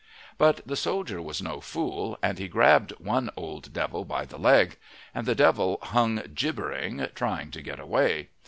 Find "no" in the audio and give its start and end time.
1.43-1.61